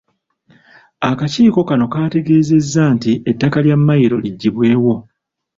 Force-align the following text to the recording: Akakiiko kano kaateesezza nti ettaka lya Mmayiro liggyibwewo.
Akakiiko 1.09 1.59
kano 1.69 1.85
kaateesezza 1.93 2.83
nti 2.95 3.11
ettaka 3.29 3.57
lya 3.65 3.75
Mmayiro 3.79 4.17
liggyibwewo. 4.23 4.95